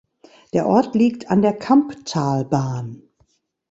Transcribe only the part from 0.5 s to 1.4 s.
Der Ort liegt